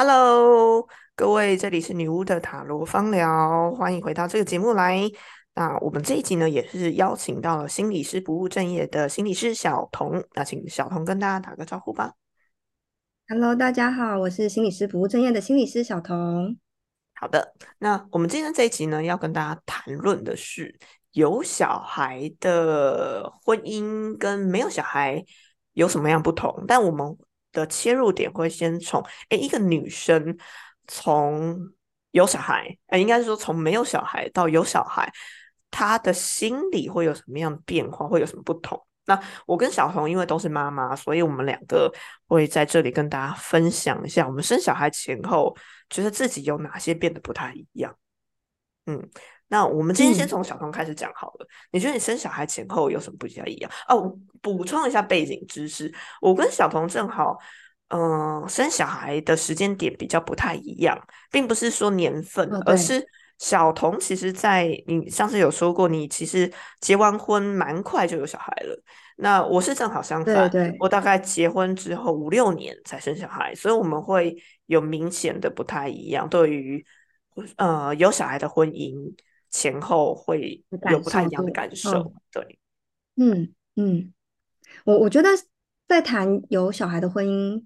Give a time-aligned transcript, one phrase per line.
[0.00, 5.02] Hello，各位，这里是女巫的塔罗芳疗，欢迎回到这个节目来。
[5.56, 10.22] 那我们这一集呢，也是邀请到了心理师不务正业的心理师小童。
[10.34, 12.12] 那请小童跟大家打个招呼吧。
[13.28, 16.56] Hello，大家好，我是心理师不务正业的心理师小童。
[17.14, 20.78] 好的，那我们今天这一集呢，要跟大家谈论的是
[21.10, 25.24] 有小孩的婚姻跟没有小孩
[25.72, 27.18] 有什么样不同，但我们。
[27.58, 30.36] 的切入点会先从哎，一个女生
[30.86, 31.58] 从
[32.12, 35.10] 有小孩，哎，应该是说从没有小孩到有小孩，
[35.70, 38.82] 她的心理会有什么样的变化，会有什么不同？
[39.04, 41.90] 那我跟小红因为都是妈妈，所以我们两个
[42.26, 45.56] 会在这里跟大家分享一下，我们生小孩前后
[45.88, 47.94] 觉得自己有哪些变得不太一样。
[48.88, 49.08] 嗯。
[49.50, 51.46] 那我们今天先从小童开始讲好了。
[51.70, 53.70] 你觉得你生小孩前后有什么不太一样？
[53.88, 57.38] 哦，补充一下背景知识，我跟小童正好，
[57.88, 63.02] 嗯，生小孩的时间点比较不太一样，并不是说年份，而是
[63.38, 68.78] 小童其实，在你上次有说过，你其实结完婚蛮快就有小孩了。
[69.16, 76.84] 那我是正好相反，我大概结婚之后五六年才生小孩，所以我们会有明显的不太一样，对于
[77.56, 79.14] 呃有小孩的婚姻。
[79.50, 82.58] 前后会有不太一样的感受，对，
[83.16, 84.12] 嗯嗯，
[84.84, 85.30] 我我觉得
[85.88, 87.64] 在谈有小孩的婚姻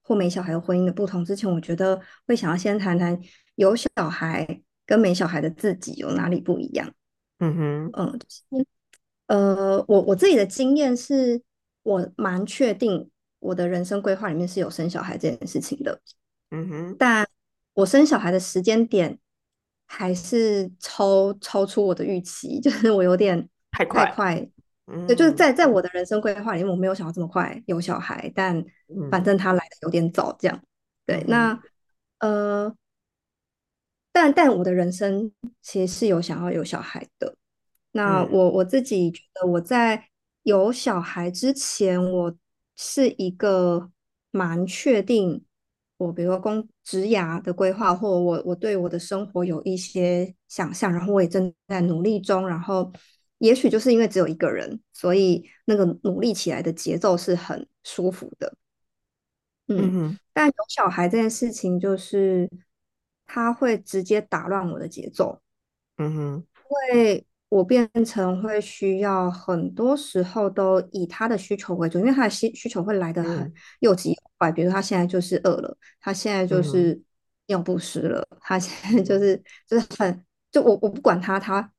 [0.00, 3.18] 或没小孩的婚姻的不同之前，我觉得会想要先谈谈
[3.56, 6.94] 有小孩跟没小孩的自己有哪里不一样。
[7.40, 8.18] 嗯哼，嗯，
[9.26, 11.42] 呃，我我自己的经验是，
[11.82, 16.00] 我蛮确定我的人生规划里面是有生小孩这件事情的。
[16.50, 17.26] 嗯哼，但
[17.74, 19.18] 我生小孩的时间点。
[19.86, 24.48] 还是超超出我的预期， 就是我有点太快，太快，
[25.06, 28.64] 对，就是在在我的人生规划里面，我没有想到这么快有小孩，但
[29.10, 30.58] 反正他来的有点早，这样，
[31.04, 31.60] 对，那
[32.20, 32.74] 呃，
[34.10, 35.30] 但但我的人生
[35.60, 37.36] 其实是有想要有小孩的，
[37.92, 40.08] 那我我自己觉得我在
[40.44, 42.34] 有小孩之前，我
[42.74, 43.90] 是一个
[44.30, 45.44] 蛮确定。
[45.96, 52.48] 我比如说工职涯的规划，或我我对我的生活有一些想象，然后我也正在努力中。
[52.48, 52.92] 然后
[53.38, 58.56] 也许就是因为只有一个人，所以那个努力起来的节奏是很舒服的。
[59.68, 62.50] 嗯，嗯但有小孩这件事情，就是
[63.26, 65.40] 他会直接打乱我的节奏。
[65.98, 66.46] 嗯哼，
[66.92, 67.26] 因为。
[67.50, 74.52] 我变成会需要很多时候都以他的需求为主，因为他的需需求会来得很又急又快。
[74.52, 77.00] 比如他现在就是饿了，他现在就是
[77.46, 81.72] 尿不湿了，他现在就是就是很就我我不管他，他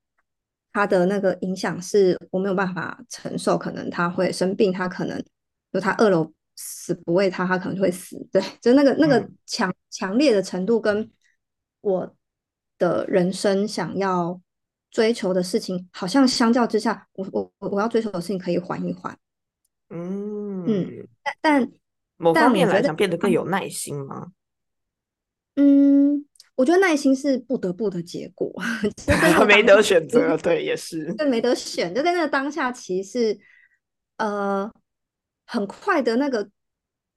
[0.74, 5.24] 他的那个影响是我没有办法承受，可能他会生病，他可能
[5.72, 8.18] 就他饿了死不喂他，他可能会死。
[8.32, 11.10] 对，就那个那个强强烈的程度，跟
[11.82, 12.16] 我
[12.78, 14.42] 的人生想要。
[14.92, 19.14] 追求的事情好像相较之下，我我我要追求的事情可以缓一缓。
[19.90, 21.72] 嗯嗯，但但
[22.18, 24.28] 某方面来讲变得更有耐心吗？
[25.56, 28.54] 嗯，我觉得耐心是不得不的结果，
[29.48, 30.36] 没得选择。
[30.44, 31.94] 对，也是，对，没得选。
[31.94, 33.38] 就在那个当下，其实
[34.18, 34.72] 呃，
[35.46, 36.50] 很快的那个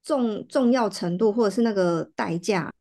[0.03, 2.72] 重重要程度，或者是那个代价，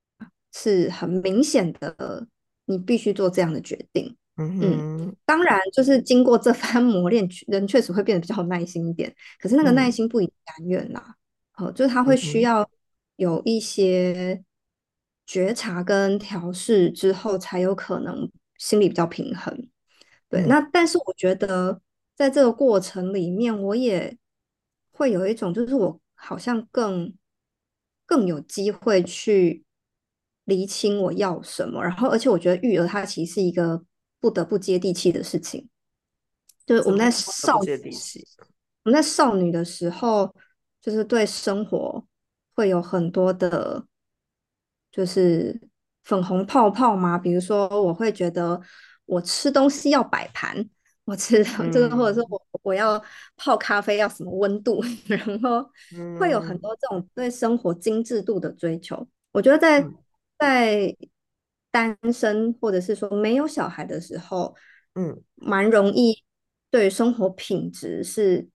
[0.53, 2.27] 是很明显的。
[2.69, 4.13] 你必须做这样的决定。
[4.35, 9.16] 嗯，当然，就是经过这番磨练，人确实会变得比较有耐心一点。
[9.39, 11.16] 可是那个耐心不一定甘愿啦，
[11.57, 12.68] 哦，就是他会需要
[13.18, 14.44] 有一些
[15.25, 19.69] 觉察跟调试之后，才有可能心里比较平衡。
[20.29, 21.81] 对，那但是我觉得
[22.16, 24.18] 在这个过程里面，我也
[24.91, 27.13] 会有一种，就是我好像更
[28.06, 29.66] 更有机会去
[30.45, 31.84] 厘清我要什么。
[31.84, 33.84] 然后，而且我觉得育儿它其实是一个。
[34.19, 35.69] 不得不接地气的事情，
[36.66, 40.35] 就是我们在少我们在少女的时候，
[40.81, 42.05] 就是对生活
[42.53, 43.85] 会有很多的，
[44.91, 45.59] 就是
[46.03, 47.18] 粉红泡泡嘛。
[47.18, 48.62] 比如说，我会觉得
[49.06, 50.68] 我吃东西要摆盘，
[51.06, 53.01] 我吃这个， 或者是我我要
[53.35, 55.69] 泡咖啡要什么温度， 然后
[56.19, 59.07] 会有很多这种对生活精致度的追求。
[59.31, 59.85] 我觉得在
[60.38, 60.95] 在。
[61.69, 64.56] 单身或者是说没有小孩的时候，
[64.95, 66.23] 嗯，蛮容易
[66.71, 68.47] 对生活品质是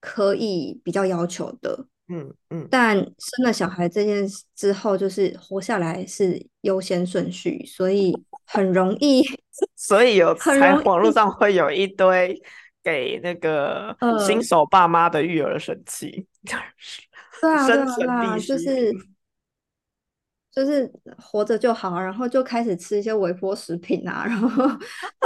[0.00, 2.66] 可以比较要求的，嗯嗯。
[2.70, 8.16] 但生了小孩这件事之后，就是活下来是优先顺序，所以
[8.46, 9.22] 很容易，
[9.76, 12.40] 所以有才网络上会有一堆
[12.82, 13.96] 给那个
[14.26, 16.26] 新手爸妈的育儿神器，
[17.40, 18.92] 对啊对啊，就是。
[20.50, 24.64] 就是活着就好，然后就开始吃一些微波食品啊，然后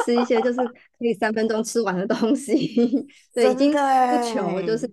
[0.04, 3.06] 吃一些就是可以三分钟吃完的东西。
[3.34, 3.78] 对，已经不
[4.24, 4.90] 求就是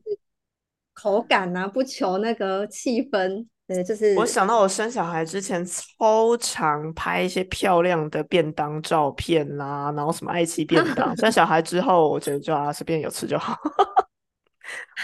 [0.93, 3.45] 口感啊，不求那个气氛。
[3.67, 11.15] 对，就是我想到我生小孩之前超常拍一些漂亮的便当照片啦，然后什么爱妻便当。
[11.17, 13.55] 生小孩之后，我觉得就啊随便有吃就好。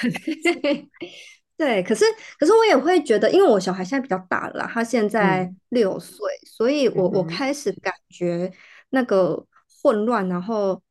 [1.57, 2.03] 对，可是
[2.39, 8.51] 可是我也会觉得，因为我小孩现在比较大了，他现在六岁，所以我我开始感觉
[8.89, 9.45] 那个
[9.85, 10.81] 混乱，然后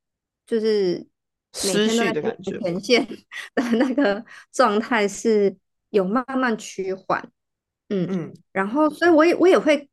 [0.46, 1.04] 就是
[1.52, 3.04] 失去的感觉，呈现
[3.56, 5.56] 的那个状态是
[5.90, 7.28] 有慢慢趋缓。
[7.88, 9.90] 嗯嗯，然后所以我也我也会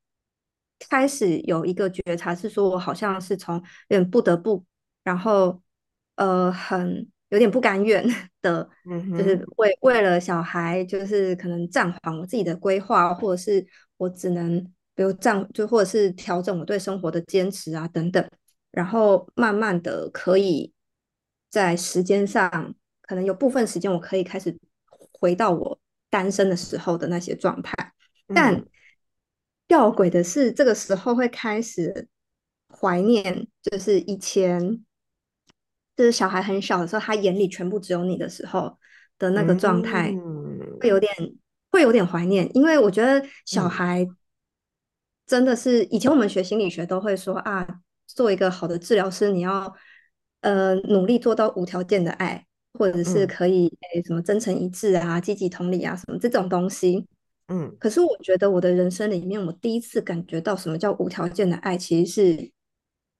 [0.87, 4.63] 开始有一个觉察，是说我好像是从有点不得不，
[5.03, 5.59] 然后
[6.17, 8.05] 呃很有点不甘愿
[8.43, 8.69] 的，
[9.17, 9.43] 就是。
[9.57, 13.65] 为为了小孩，就是可能暂缓我自己的规划，或者是
[13.97, 14.63] 我只能
[14.95, 18.25] 比如暂就或者是调整我对生活的坚持啊等等，
[18.71, 20.73] 然后慢慢的可以
[21.49, 24.57] 在时间上，可能有部分时间我可以开始
[25.11, 25.79] 回到我。
[26.11, 27.93] 单身的时候的那些状态，
[28.35, 28.65] 但
[29.65, 32.09] 吊诡的是，这个时候会开始
[32.67, 34.83] 怀念，就是以前，
[35.95, 38.77] 就是小孩很小的时候，他眼里全部只有你的时候
[39.17, 40.13] 的那个状态，
[40.81, 41.09] 会有点
[41.71, 44.05] 会有点怀念，因为我觉得小孩
[45.25, 47.65] 真的是以前我们学心理学都会说啊，
[48.15, 49.73] 做一个好的治疗师，你要
[50.41, 52.45] 呃努力做到无条件的爱。
[52.75, 57.05] 或者是可以诶，什么真诚一致啊、积极同理啊，什么这种东西，
[57.49, 57.75] 嗯。
[57.77, 62.51] 可是我觉得我的人生里面，我第一次感觉到什么叫无条件的爱，其实是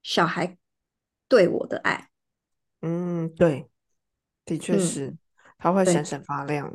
[0.02, 0.56] 小孩
[1.28, 2.08] 对我的爱。
[2.80, 3.68] 嗯，对，
[4.46, 5.14] 的确是，
[5.58, 6.72] 他会闪闪发亮。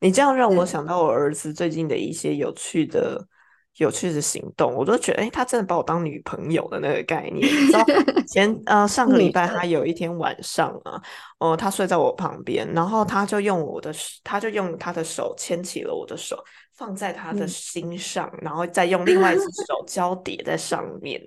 [0.00, 3.28] 你这样让我想到我儿子最近的一些有趣的。
[3.78, 7.36] 有趣的行动，我都觉得，哎，他真的把我当女朋友的那个概念。
[7.46, 7.84] 你知道，
[8.26, 11.00] 前呃上个礼拜，他有一天晚上啊，
[11.38, 13.92] 哦，他睡在我旁边，然后他就用我的，
[14.24, 16.42] 他就用他的手牵起了我的手，
[16.74, 21.20] 放在他的心上，然后再用另外一只手 交叠在上面。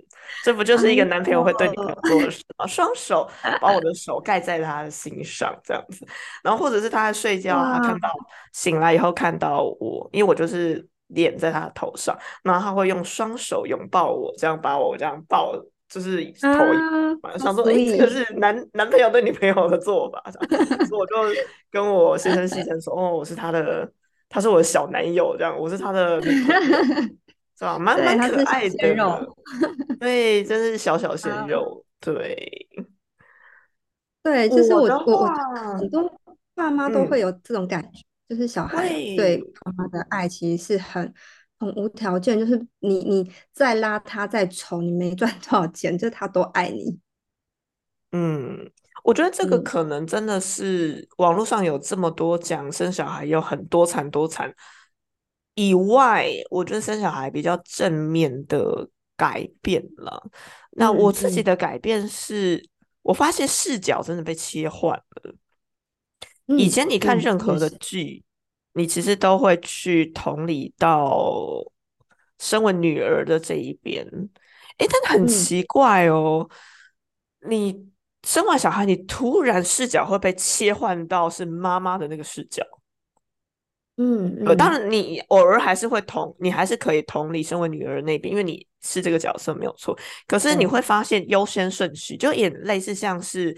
[0.43, 2.65] 这不就是一个男朋友会对女朋友做的事吗？
[2.65, 3.29] 双手
[3.61, 6.03] 把我的手盖在他的心上，这样子。
[6.41, 8.09] 然后或者是他在睡觉，他看到
[8.53, 10.83] 醒来以后看到我，因为我就是。
[11.09, 15.53] 脸在他的头上，然后他会用双手拥抱我，这样把我这样抱，
[15.87, 21.15] 就是头想说，哎，这个是男男朋友对女朋友的做法，所以我就
[21.71, 23.91] 跟我先生细声说，哦，我是他的，
[24.29, 26.81] 他是我的小男友，这样，我是他的女朋友，
[27.57, 27.77] 是吧？
[27.77, 29.27] 蛮蛮可爱的，
[29.99, 32.67] 对，真是小小鲜肉，对，
[34.21, 35.25] 对，就是我我
[35.77, 36.11] 很多
[36.53, 38.03] 爸妈都会有这种感觉。
[38.29, 38.87] 就是小孩
[39.17, 41.11] 对妈妈的爱其实是很
[41.57, 46.99] 很无条件，就是你你再邋遢再丑，你没赚多少钱，就他都爱你。
[48.11, 48.71] 嗯，
[49.03, 54.53] 我觉得这个可能真的是网络上有这么多讲生小孩有很多惨多惨
[55.55, 58.87] 以外，我觉得生小孩比较正面的
[59.17, 60.23] 改变了。
[60.71, 62.63] 那我自己的改变是
[63.01, 65.33] 我发现视角真的被切换了。
[66.57, 68.23] 以前你看任何的剧，
[68.73, 71.63] 你其实都会去同理到
[72.39, 74.03] 身为女儿的这一边。
[74.77, 76.49] 哎，但很奇怪哦，
[77.47, 77.87] 你
[78.23, 82.63] 生完小孩，你突然视角会被切换到是妈妈的那个视角。
[83.97, 89.95] 嗯，当然你偶尔还是会同，你还是可以同理身为女儿那边，因为你是这个角色没有错。
[90.25, 93.55] 可是你会发现优先顺序就也类似像是。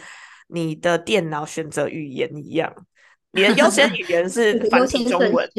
[0.51, 2.74] 你的电脑选择语言一样，
[3.31, 5.50] 你的 优先语言是繁体中文，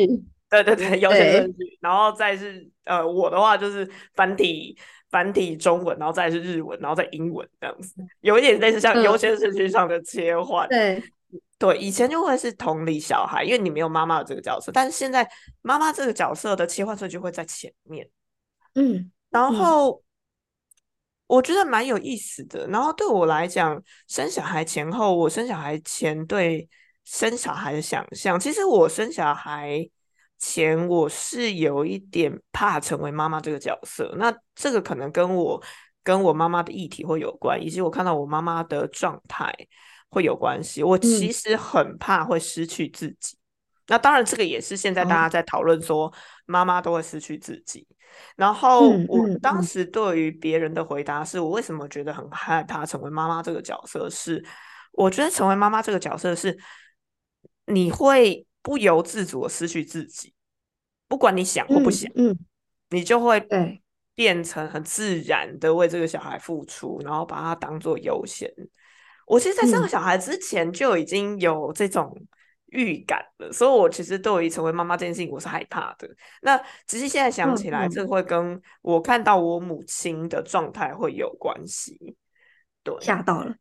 [0.50, 4.76] 对对对， 优先顺序，然后再是呃，我的话就是繁体
[5.10, 10.68] 繁体中文，然后再是日文，然后再英文这样子，有一点类似像优先顺序上的切换。
[10.68, 11.02] 对
[11.58, 15.26] 对，以前就会是同理小孩，因为你没有妈妈的这个角色，但是现在
[15.62, 18.06] 妈妈这个角色的切换顺序会在前面。
[18.74, 20.02] 嗯，然后。
[21.26, 22.66] 我觉得蛮有意思的。
[22.68, 26.68] 然后对我来讲，生小孩前后，我生小孩前对
[27.04, 29.88] 生小孩的想象，其实我生小孩
[30.38, 34.14] 前我是有一点怕成为妈妈这个角色。
[34.18, 35.62] 那这个可能跟我
[36.02, 39.50] 跟我妈妈的议题会有关，以及我看到我妈妈的状态
[40.10, 40.82] 会有关系。
[40.82, 43.36] 我其实很怕会失去自己。
[43.88, 46.12] 那当然，这个也是现在大家在讨论说，
[46.46, 47.86] 妈妈都会失去自己。
[48.36, 54.08] 然后我当时对于别人的回答是我为什么觉得很害怕成为妈妈这个角色？
[54.10, 54.44] 是
[54.92, 56.56] 我觉得成为妈妈这个角色是
[57.66, 60.34] 你会不由自主的失去自己，
[61.08, 62.10] 不管你想或不想。
[62.14, 62.38] 嗯，
[62.90, 63.82] 你就会对
[64.14, 68.48] 变成很自然的为这个小孩付出，然后把他当做优先。
[69.26, 72.14] 我其实，在生嗯小孩之前就已经有这种
[72.72, 76.08] 预感了，所以我其实对于成为妈妈这件事情，我是害怕的。
[76.42, 82.16] 那只是现在想嗯起来，这嗯，会跟我看到我母亲的状态会有关系。
[82.82, 83.54] 对，吓到了，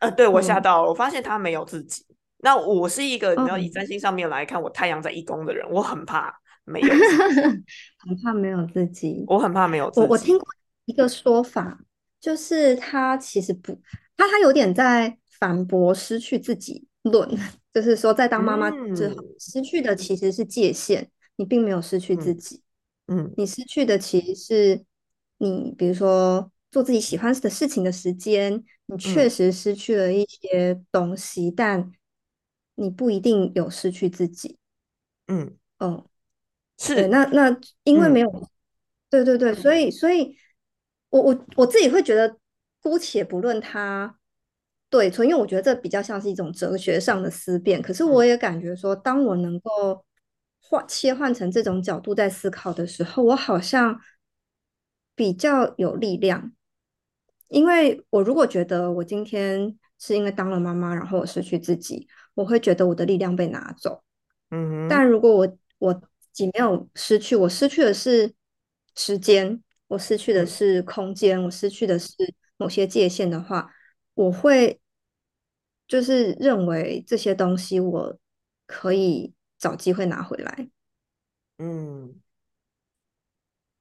[0.00, 2.04] 呃，对我吓嗯到了，我发现她没有自己。
[2.38, 6.32] 那我是一个，你知道，以嗯，占星上面来看，我太阳在一宫的人，我很怕
[6.64, 6.88] 没有，
[7.98, 9.24] 很怕没有自己。
[9.26, 10.06] 我很怕没有我自己。
[10.08, 10.46] 我听过
[10.84, 11.78] 一个说法，
[12.20, 13.72] 就是他其实不，
[14.16, 17.26] 他他有点在反驳失去自己论，
[17.76, 19.34] 就是说在当妈妈之后，嗯。
[19.38, 22.62] 失去的其实是界限，你并没有失去自嗯己，
[23.08, 23.30] 嗯。
[23.36, 24.82] 你失去的其实是
[25.36, 29.30] 你，比如说做自己喜欢的事情的时间，你确嗯。
[29.30, 31.92] 实失去了一些东西，但
[32.76, 34.56] 你不一定有失去自己。
[35.28, 36.02] 嗯，嗯，
[36.78, 38.22] 是，那那因为没嗯。
[38.22, 38.48] 有，
[39.10, 40.34] 对对对，所以所以
[41.10, 42.38] 我我我自己会觉得，
[42.80, 44.18] 姑且不论它
[44.88, 47.82] 对错，因为我觉得这比较像是一种哲学上的思辨。
[47.82, 50.04] 可是我嗯也感觉说，当我能够
[50.60, 54.00] 换切换成这种角度在思考的时候，我好像
[55.14, 56.52] 比较有力量。
[57.48, 64.02] 因为我如果觉得我今天是因为当了妈妈，然后我失去自己，我会觉得我的力量被拿走。
[64.50, 66.02] 嗯但如果我我自
[66.32, 68.32] 己没有失去，我失去的是
[68.96, 72.12] 时间，我失去的嗯是空间，我失去的是
[72.56, 73.70] 某些界限的话，
[74.16, 74.80] 我会
[75.86, 78.18] 就是认为这些东西我
[78.66, 80.68] 可以找机会拿回来。
[81.58, 82.20] 嗯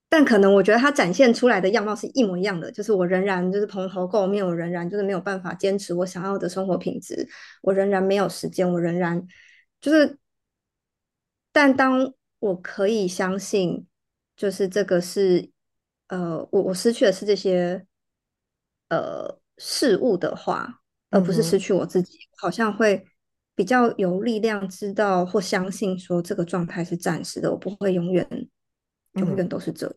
[0.08, 7.28] 但可能我觉得它展现出来的样貌是一模一样的，就是我仍然就是蓬头垢面，我仍然就是没有办法坚持我想要的生活品质，
[7.62, 9.28] 我仍然没有时间，我仍然
[9.82, 10.18] 就是，
[11.52, 13.86] 但当我可以相信，
[14.38, 15.50] 就是这个是，
[16.08, 17.86] 呃，我我失去的是这些
[18.90, 23.06] 呃事物的话，而不是失去我自己，好像会
[23.56, 28.28] 比较有力量知道或相信说这个状态是暂时的，我不会永远
[29.14, 29.36] 永嗯。
[29.38, 29.96] 远都是这样。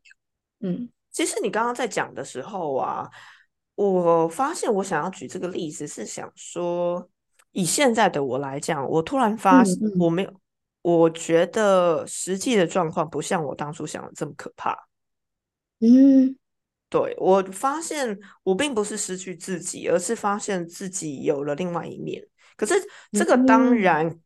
[0.61, 3.09] 嗯其实你刚刚在讲的时候啊，
[3.75, 7.09] 我发现我想要举这个例子是想说，
[7.50, 10.33] 以现在的我来讲，我突然发现我没有，
[10.83, 14.88] 我觉得实际的状况不像我当初想的这么可怕。
[15.81, 16.37] 嗯
[16.88, 22.23] 对，我发现我并不是失去自己，而是发现自己有了另外一面。
[22.57, 22.75] 可是
[23.12, 23.75] 这个当。
[23.75, 24.21] 嗯然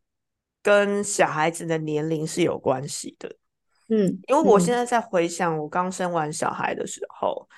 [0.65, 3.29] 跟小孩子的年龄是有关系的。
[3.89, 4.77] 嗯因为我现嗯。
[4.77, 7.49] 在在回想我刚生完小孩的时候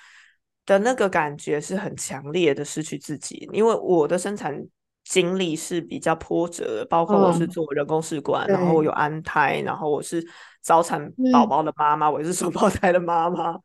[0.65, 4.59] 的那个感觉是很强烈的失去自己，因为我的生产
[5.03, 10.25] 经历是比较波折的，包括我是哦，做人工试管，然后我有，安胎，然后我是
[10.63, 10.99] 早产
[11.31, 11.61] 宝嗯宝。
[11.61, 13.55] 的妈妈，我也是 双胞胎的妈妈，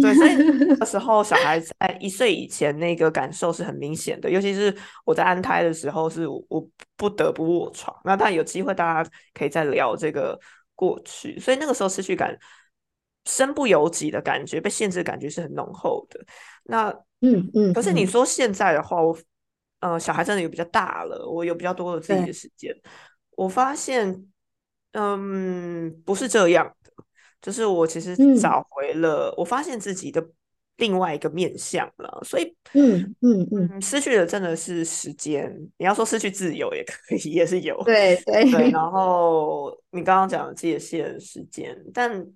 [0.00, 0.34] 对，所以
[0.78, 7.94] 那时 候小孩在一岁以前那个感受是很明显的，尤其是我在安胎的时候，是我我不得不卧床。
[8.04, 10.38] 那当然有机会大家可以再聊这个
[10.74, 12.34] 过去，所以那个时候失去感、
[13.26, 16.18] 身不由己的感觉、被限制的感觉是很浓厚的。
[16.64, 16.88] 那
[17.20, 19.14] 嗯嗯可是你嗯，说现在的话，我
[19.80, 22.74] 呃小孩真的有比较大了，我有比较多的自己的，时间，
[23.36, 24.26] 我发现
[24.92, 26.81] 嗯不是这样的。
[27.42, 30.26] 就是我其实嗯找回了，我发现自己的
[30.76, 35.54] 另外一个面相了，所以，嗯嗯嗯，嗯，失去的真的是时间。
[35.76, 38.50] 你要说失去自由也可以，也是有，对对。
[38.50, 42.26] 对，然后你刚刚讲的界限时间，但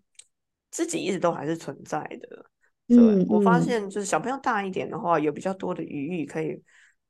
[0.71, 2.45] 自己一直都还是存在的。
[2.89, 6.61] 对，嗯我发嗯现就是小朋友大一点的话，有比较多的余裕可以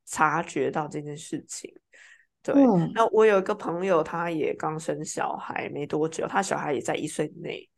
[0.05, 1.71] 察觉到这件事情。
[2.43, 7.69] 对，哦那我有一个朋友，他也刚生小孩没多久，他小孩也在一岁内。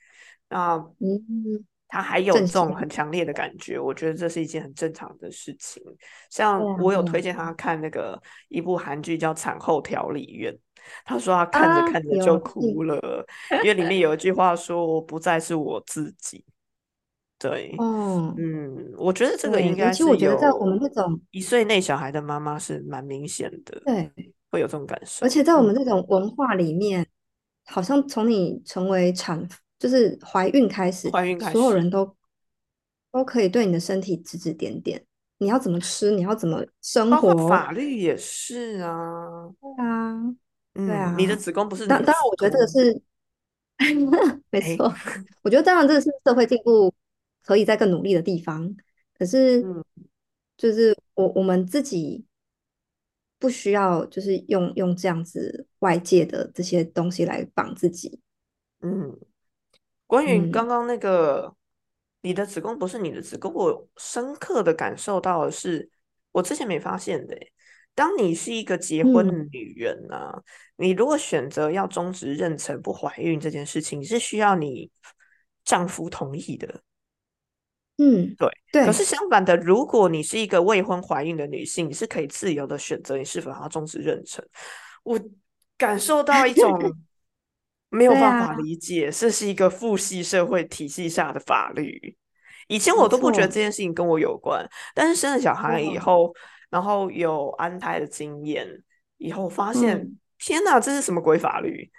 [0.49, 5.83] 那嗯，他还有这种，很强烈的感觉，我觉得这是一件很正常的事情。
[6.31, 10.52] 像我有推荐他看那个一部韩剧叫《产后调理院》，
[11.05, 13.26] 他说他看着啊，看着就哭了，
[13.62, 16.45] 因为里面有一句话说：“我不再是我自己。”
[17.40, 24.11] 对，嗯，嗯，我觉得这个应该是其我觉得在我们有这种一岁内小孩的妈妈是蛮明显的，对，
[24.50, 25.25] 会有这种感受。
[25.25, 27.07] 而，且在我们这种文化里面，
[27.64, 32.17] 好像从你成为产妇，就是怀孕开始，怀孕开始所有，人都
[33.13, 35.05] 都可以对你的身体指指点点，
[35.39, 39.49] 你要怎么吃，你要怎么生活，法律也是啊。
[39.61, 40.35] 对啊，
[40.75, 41.37] 对啊，你的啊。
[41.37, 43.03] 子宫不是当当然，我觉得这个，是
[44.51, 44.93] 没哎，错，
[45.43, 46.93] 我觉得当然这个是社会进步
[47.45, 48.75] 可以再更努力的地方。
[49.17, 49.85] 可是，嗯
[50.57, 52.25] 就是我我们自己
[53.39, 58.21] 不需要，就是用用这样子外界的这些东西来绑自己。
[58.81, 59.17] 嗯。
[60.09, 61.55] 关于刚刚那个，
[62.23, 65.88] 你的子宫不是你的子宫，我深刻的感受到的是，
[66.33, 67.38] 我之前没发现的。
[67.95, 70.33] 当你是一个结婚的女人呢，
[70.77, 74.91] 你如果选择要终止妊娠不怀孕这件事情，是需要你
[75.65, 76.81] 丈夫同意的。
[77.99, 78.87] 嗯，对对。
[78.87, 84.41] 可是相反的，如果你是一个未婚怀孕的女性，你是可以自由的选择你是否要终止妊娠。
[85.03, 85.21] 我
[85.77, 86.79] 感受到一种
[87.90, 92.16] 没有办法理解，这是一个父系社会体系下的法律。
[92.68, 96.35] 以前我都不觉得这件事情跟我有关，但是生了小孩以后。
[96.71, 98.68] 然后有安胎的经验，
[99.16, 100.07] 以后发现
[100.38, 101.90] 天哪，这是什么鬼法律？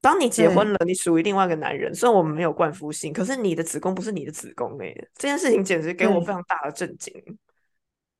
[0.00, 7.12] 当你结婚了，你属于另外一个男人，虽然我们没有冠夫姓，可是你的子宫不是你的子宫哎，这件事情简直给我非常大的震惊。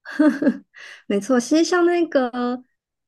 [1.09, 2.63] 没错，其实像那个，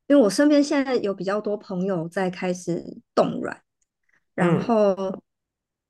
[0.06, 2.82] 因为我身边现在有比较多朋友在开始
[3.14, 3.62] 冻卵，
[4.34, 5.22] 然后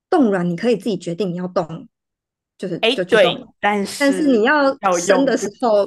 [0.09, 1.89] 冻卵你可以自己决定你要冻，
[2.59, 5.87] 就是哎对，但是但是你要生的时候。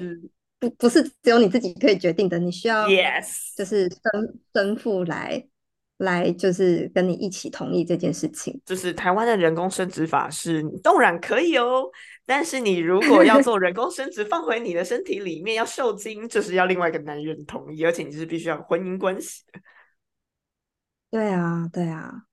[0.60, 5.46] 不不是只有你自己可以决定的，你需要，yes，就是生生父来
[5.98, 8.62] 来就是跟你一起同意这件事情。
[8.66, 11.84] 就是台湾的人工生殖法是冻卵可以哦，
[12.26, 19.60] 但是你如果要做人工生殖放回你的身体里面要受精，就是要另外一个男人同意，而且你是必须要婚姻关系的。
[21.12, 22.24] 对啊，对啊。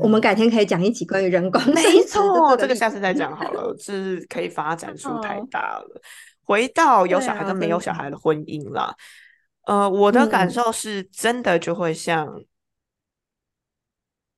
[0.00, 6.02] 我们改天可以讲一起关于人工，没错，这个下次再讲好了，是可以发展出太大了。
[6.44, 8.94] 回到有小孩跟没有小孩的婚姻啦，
[9.66, 12.28] 呃，我的感受是真的就会像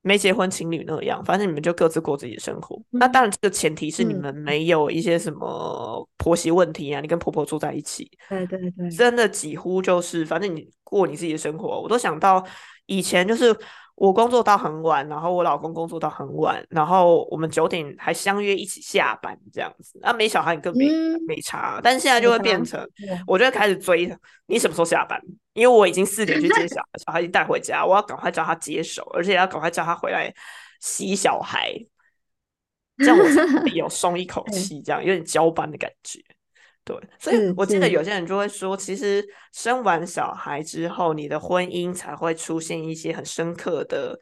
[0.01, 2.81] 没结婚情侣那样，反正你们就各自过自己的生活。
[2.91, 8.11] 那当然，这个前提是你们没有一些什么婆媳问题啊，你跟婆婆住在一起。
[8.29, 11.81] 对对对，真的几乎就是，反正你过你自己的生活。
[11.81, 12.45] 我都想到
[12.87, 13.55] 以前就是。
[13.99, 19.99] 我工作到很晚，然后我老公工作到很晚，然后我们九点还相约一起下班这样子。
[20.01, 20.89] 那没小孩你更没
[21.27, 22.81] 没差，但是现在就会变成，
[23.27, 24.09] 我就会开始追
[24.47, 25.21] 你什么时候下班，
[25.53, 30.33] 因为我已经四点去接小孩，小孩已经带回家，我要赶快叫他接手，而且要赶快叫他回来
[30.81, 31.75] 洗小孩，
[32.99, 36.21] 这样我才有松一口 气，这样有点交班的感觉。
[36.89, 39.23] 对，所以我记得有些人就会说，其实
[39.53, 44.19] 生完小孩之后，你的婚姻才会出现一些很深刻的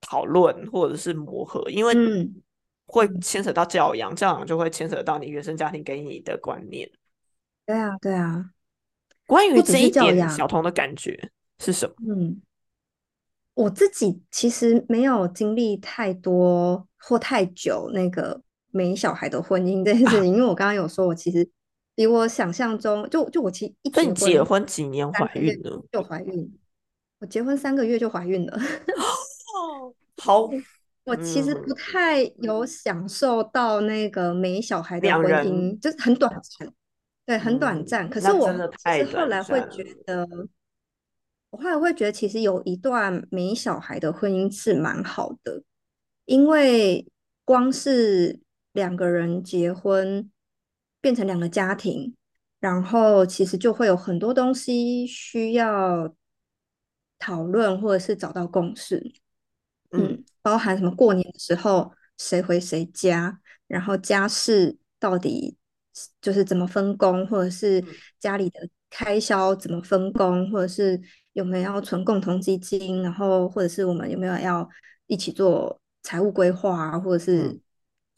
[0.00, 1.94] 讨论或者是磨合，因为
[2.86, 6.90] 会牵扯到教养，教养就会牵扯到你原生家庭给你的观念。
[7.64, 8.50] 对啊，对啊。
[9.28, 11.94] 关于这一点，小童的感觉是什么？
[12.12, 12.42] 嗯，
[13.54, 21.48] 我自己其实没有经历太多或太久那个没小孩的婚姻这件事情， 因为我刚刚有说，我其实。
[21.94, 26.58] 比我想象中，就就我其实一结婚几年怀孕的就怀孕，
[27.18, 28.56] 我结婚三个月就怀孕了。
[28.56, 30.48] 哦， 好，
[31.04, 36.72] 我其实不太有享受到那个没小孩的婚姻，就是很短暂，
[37.26, 38.08] 对，很短暂。
[38.08, 40.26] 可是我是后来会觉得，
[41.50, 45.62] 我后来会觉得，其实有一段没小孩的婚姻是蛮好的，
[46.24, 47.06] 因为
[47.44, 48.40] 光是
[48.72, 50.30] 两个人结婚。
[51.02, 52.14] 变成两个家庭，
[52.60, 56.14] 然后其实就会有很多东西需要
[57.18, 59.12] 讨论，或者是找到共识。
[59.90, 65.56] 嗯，包含什么过年的时候谁回谁家，然后家事到底
[66.20, 67.84] 就是怎么分工，或者是
[68.20, 70.98] 家里的开销怎么分工，或者是
[71.32, 74.66] 有没有要存共同基金，然后或者是我们有没有要
[75.08, 77.60] 一起做财务规划，或者是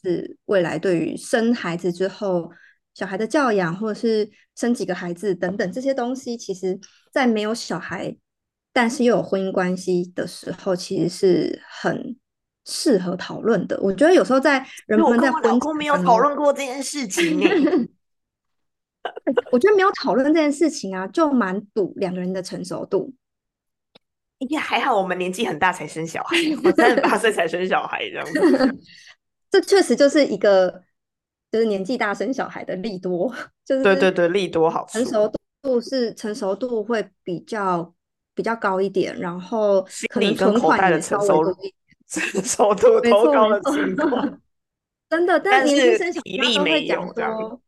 [0.03, 2.53] 是未来对于生孩子之后。
[2.95, 6.79] 小孩的教养，或者是生几个孩子等等这些东西，其实，
[7.13, 8.17] 在没有小孩，
[8.73, 12.17] 但是又有婚姻关系的时候，其实是很
[12.65, 13.77] 适合讨论的。
[13.83, 17.41] 我觉得有时候在人们在婚后没有讨论过这件事情，
[19.51, 23.13] 我觉得没有讨论这件事情啊，就蛮赌两个人的成熟度。
[24.51, 28.79] 呀，还好我们年纪很大才生小孩， 我三十八岁才生小孩这样子，
[29.51, 30.85] 这确实就是一个。
[31.55, 33.33] 就是年纪大生小孩的利多，
[33.65, 34.85] 就是对对对，利多好。
[34.91, 35.31] 成熟
[35.63, 37.95] 度是成熟度会比较
[38.35, 41.73] 比较高一点，然后可能存款也稍微多一点，
[42.09, 44.41] 成熟度超高的情况。
[45.09, 47.61] 真的，但年轻生小孩都会讲说，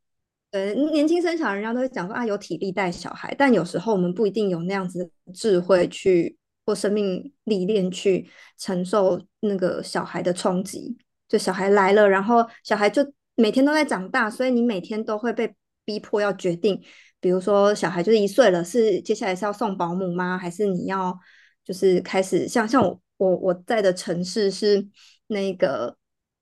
[0.50, 10.98] 对，年轻生小孩人家都会讲说啊，有体力带小孩，但有时候我们不一定有那样子的智慧去或生命历练去承受那个小孩的冲击。
[11.28, 13.08] 就小孩来了，然后小孩就。
[13.36, 16.82] 每天都在长大，所以你每天都会被逼迫要决定，
[17.20, 20.36] 比如说小孩就是一岁了，是接下来是要送保姆吗？
[20.36, 21.16] 还是你要
[21.64, 24.86] 就是开始像像我我我在的城市是
[25.28, 25.96] 那个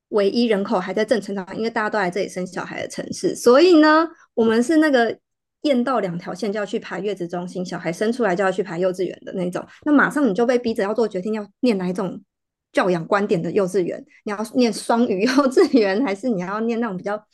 [0.09, 5.19] 唯一人口还在正成长，因为大家都来这里生小孩的城市，所以呢，我们是那个
[5.63, 12.23] 验到两条线就要去排月子中心，小孩生出来就要去排幼稚园的那种，那马上你就被逼着要做决定，要念哪一种
[12.75, 14.05] 教养观点的幼稚园？
[14.25, 17.27] 你要念双语幼稚园， 还是你要念那种比较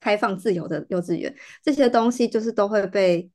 [0.00, 1.34] 开放自由的幼稚园？
[1.62, 3.30] 这些东西就是都会被。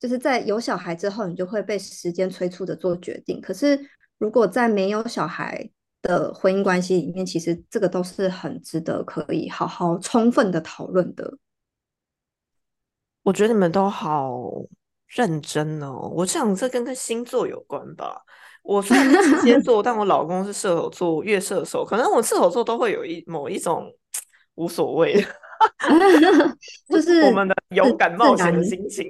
[0.00, 3.40] 就是在有小孩之后，你就会被时间催促的做决定。
[3.40, 3.78] 可是，
[4.18, 5.70] 如果在没有小孩
[6.02, 11.38] 的婚姻关系里面，其实这个都是很值得可以好好充分的讨论的。
[13.22, 14.42] 我觉得你们都好
[15.06, 16.10] 认真哦。
[16.16, 18.22] 我想这跟跟星座有关吧。
[18.62, 23.92] 我虽然是天 蝎座，但我老公是射手座，月射手，可能我射手座都会有一某一种
[24.54, 25.14] 无所谓，
[26.88, 29.06] 就是我们的勇敢冒险的心情。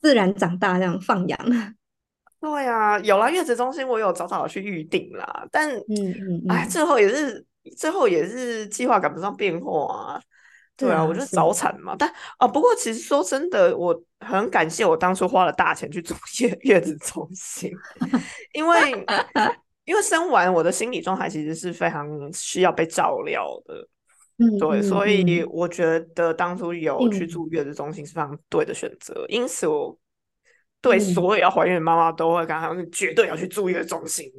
[0.00, 1.38] 自然长大，这样放养。
[2.38, 5.46] 对啊，有了月子中心，我有早早去预定啦。
[5.50, 7.44] 但嗯嗯，哎，最后也是
[7.76, 10.20] 最后也是计划赶不上变化啊。
[10.76, 11.96] 对啊，我就早产嘛。
[11.98, 17.72] 但啊，不过其实说真的，我很感谢我当初花了大钱去住 月月子中心，
[18.52, 19.06] 因为
[19.84, 23.88] 因为生完我的心理状态其实是非常需要被照料的。
[24.38, 29.24] 嗯，对，所以我觉得当初有去住月子中心是非常对的选择。
[29.28, 29.98] 因此，我
[30.82, 34.30] 对所有要怀孕的妈妈都会跟他们绝对要去住月子中心。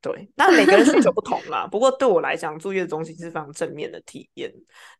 [0.00, 1.66] 对，那每个人需求不同啦。
[1.66, 4.48] 不过对我来讲，住月子中心是非常正面的体验。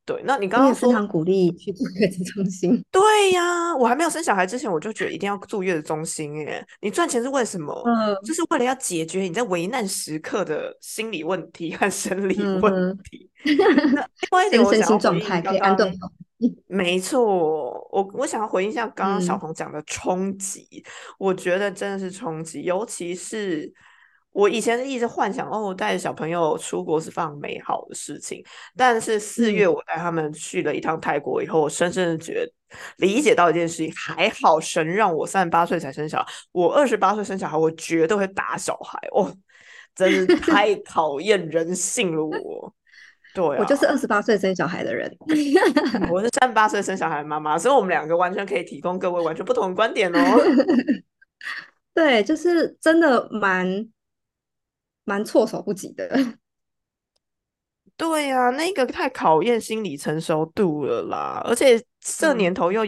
[0.05, 2.85] 对，那你刚刚非常鼓励去住月子中心。
[2.91, 6.35] 对呀，我还没有生小孩之前，我就觉得一定要住月子中心。
[6.39, 7.73] 耶，你赚钱是为什么？
[7.87, 13.31] 嗯，就是为了要解决你在危难时刻的心理问题和生理问题。
[13.95, 15.93] 那另外一点，我想要回应刚刚，
[16.67, 17.23] 没错，
[17.93, 20.67] 我我想要回应一下刚刚小红讲的冲击。
[21.19, 23.73] 我觉得真的是冲击，尤其是。
[24.39, 28.41] 我以前一直幻想哦，带着小朋友出国是非常美好的事情。
[28.77, 32.53] 但是四月我带他们去了一趟泰国以后，我深深的觉得
[32.99, 39.29] 理解到一件事情：还好神让我三十八岁才生小孩，我二十八岁生小孩，我绝对会打小孩哦，
[39.97, 42.25] 真是太 考验人性了。
[42.25, 42.73] 我，
[43.35, 45.13] 对，我就是二十八岁生小孩的人，
[46.13, 50.19] 我是三十八岁生小孩的妈妈，所以我们两个完全可以提供各位完全不同的观点哦。
[51.93, 53.85] 对，就是真的蛮。
[55.09, 56.09] 蛮措手不及的，
[57.97, 62.71] 对呀，那个太考验心理成熟度了啦，而且这年头。
[62.71, 62.87] 又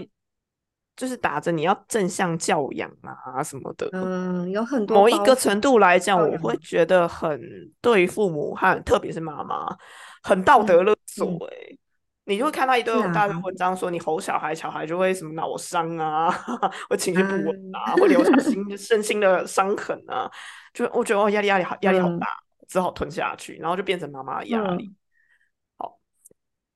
[0.97, 7.41] 就是打着你要正向教养啊什么的，嗯，有很多某一个程度来讲，我会觉得很
[7.81, 9.75] 对父母和特别是妈妈
[10.23, 11.27] 很道德勒索。
[11.47, 11.79] 哎，
[12.31, 16.31] 你就会看到一堆很大的文章说你吼小孩，小孩就会什么脑伤啊，
[16.89, 20.31] 会情绪不稳啊，会留下心身心的伤痕啊。
[20.73, 22.29] 就我觉得哦，压力压力好压力好大，
[22.69, 24.95] 只好吞下去，然后就变成妈妈的压力。
[25.77, 25.99] 好，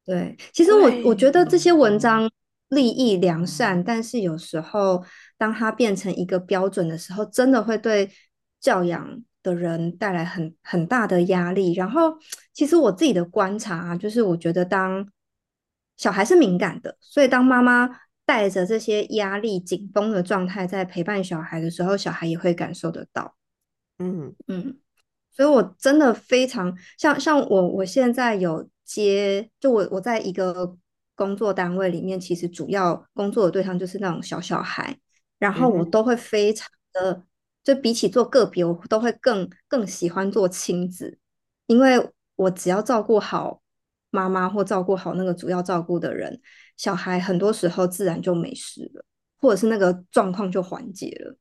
[0.04, 2.28] 对，其实我我觉得这些文章
[2.70, 5.04] 利益良善，但是有时候
[5.38, 8.10] 当它变成一个标准的时候，真的会对
[8.60, 11.74] 教养的人带来很很大的压力。
[11.74, 12.18] 然后，
[12.52, 15.06] 其实我自己的观察啊就是，我觉得当
[15.96, 17.88] 小孩是敏感的，所以当妈妈
[18.24, 23.36] 带着这些压力紧绷的状态在陪伴小孩的时候，小孩也会感受得到。
[23.98, 24.76] 嗯嗯，
[25.30, 30.76] 所以我真的非常像像我我现在有接，就我我在一个
[31.14, 34.98] 工作单位里面，其实主要工作的对象就是那种小小孩，
[35.38, 37.24] 然后我都会非常的，
[37.62, 41.18] 就比起做个别，我都会更更喜欢做亲子，
[41.66, 43.60] 因为我只要照顾好
[44.14, 46.40] 妈妈或照顾好那个主要照顾的人，
[46.76, 49.04] 小孩很多时候自然就没事了，
[49.36, 51.36] 或者是那个状况就缓解了。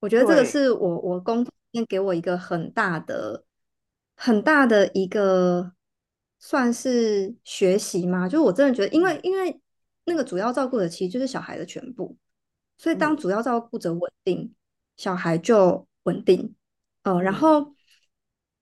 [0.00, 3.44] 我觉得这个是我我工作面给我一个很大的
[4.16, 5.72] 很大的一个
[6.38, 9.60] 算是学习嘛，就是我真的觉得，因为因为
[10.06, 12.16] 那个主要照顾的其实就是小孩的全部，
[12.78, 14.52] 所以当主要照顾者稳定，
[14.96, 16.54] 小孩就稳定。
[17.04, 17.74] 嗯，然后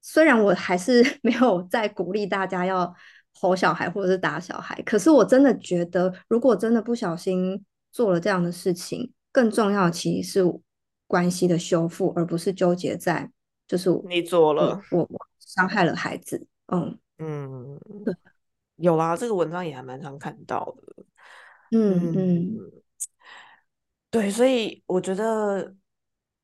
[0.02, 2.94] 虽然我还是 没有在鼓励大家要
[3.34, 10.60] 吼小孩或者是打小孩，可是我真的觉得，如果真的不小心做了这样的事情，更重要的其实是。
[11.10, 13.28] 关系的修复，而不是纠结在
[13.66, 16.96] 就是你做了我我伤害了孩子，嗯。
[17.18, 17.80] 嗯，
[18.76, 21.04] 有啦，这个文章也还蛮常看到的，
[21.72, 22.56] 嗯嗯，
[24.08, 25.74] 对，所以我觉得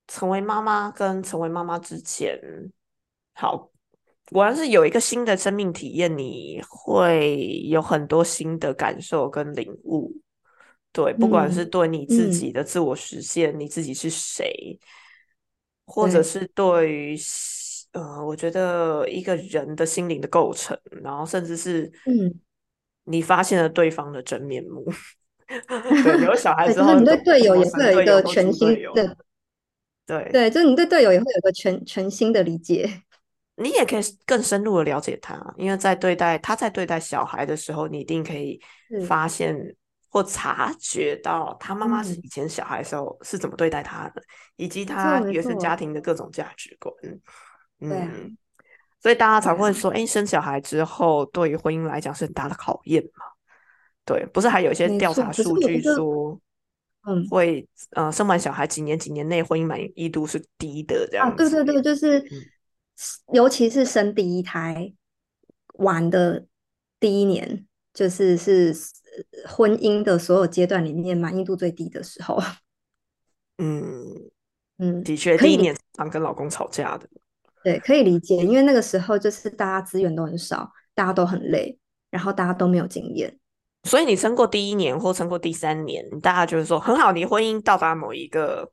[0.08, 2.36] 成为妈妈跟成为妈妈之前，
[3.38, 3.70] 好，
[4.32, 10.10] 果然是有一个新的生命体验，你会有很多新的感受跟领悟。
[10.90, 14.78] 对，不管是对你自己的自我实现，你自己是谁，
[15.84, 17.14] 或者是对于
[17.92, 22.40] 呃，我觉得一个人的心灵的构成，然后甚至是嗯，
[23.04, 24.82] 你发现了对方的真面目。
[26.02, 29.16] 对，有小孩，之后，你对队友也会有一个全全新的，
[30.06, 32.90] 对对，就是你对队友也会有一个全全新的理解。
[33.58, 38.60] 你也可以更深入的了解他，因为在对待他在对待小孩的时候，你一定可以
[39.08, 39.56] 发现
[40.10, 44.22] 或察觉到他妈妈是以前小孩的时候是怎么对待他的，
[44.56, 46.94] 以及他原生家庭的各种价值观。
[47.80, 48.36] 嗯，
[49.00, 53.24] 所以大家才会说，哎，生小孩之后对于婚姻来讲是很大的考验嘛？
[54.04, 56.38] 对，不是还有一些调查数据说，
[57.08, 61.30] 嗯，会呃生完小孩几年几年内婚姻满意度是低的这样。
[61.30, 62.22] 啊，对对对，就是。
[63.32, 64.92] 尤其是生第一胎
[65.74, 66.46] 玩的
[66.98, 68.74] 第一年，就是是
[69.46, 72.40] 婚姻的所有阶段里面满意度最低的时候。
[73.58, 74.30] 嗯
[74.78, 77.08] 嗯，的确，第一年常跟老公吵架的。
[77.62, 81.78] 对，可以理解，因为那个时候就是大家资源都很少，大家都很累，
[82.10, 83.38] 然后大家都没有经验。
[83.84, 88.72] 所以你撑过第一年或撑过第三年，大家就是说很好，你婚姻到达某一个。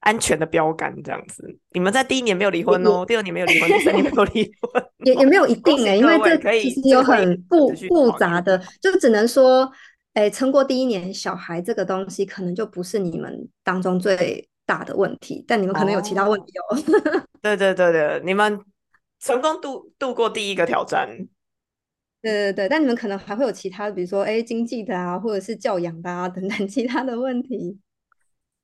[0.00, 9.70] 安全的标杆这样子，你们在第一年没有离婚哦，第二年没有离婚， 第三年没有离婚，也也没有一定哎，因为这其实有很复复杂的，就只能说，
[10.14, 17.26] 哎，撑过第一年小孩这个东西，可能就不是你们当中最大的问题，但你们可能有其他问题哦。
[17.42, 18.60] 对对对对，你们
[19.18, 21.08] 成功度度过第一个挑战，
[22.22, 27.78] 对对对，但你们可能还会有其他，比如说哎经济的啊，或者是教养的啊等等其他的问题。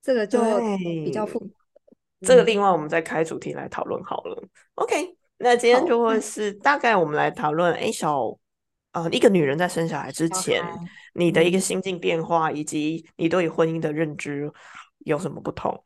[0.05, 0.39] 这个就
[0.77, 1.47] 比较复杂。
[2.21, 4.47] 这个另外我们再开主题来讨论好了。
[4.75, 8.37] OK，那今天就会是大概我们来讨论，哎，小
[8.91, 10.63] 呃一个女人在生小孩之前，
[11.15, 14.51] 你的一个心境变化，以及你对婚姻的认知
[14.99, 15.83] 有什么不同？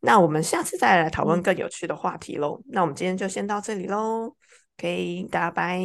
[0.00, 2.60] 那我们下次再来讨论更有趣的话题喽。
[2.66, 4.36] 那我们今天就先到这里喽。
[4.76, 5.80] OK，大家拜。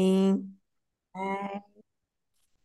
[1.13, 1.70] 拜。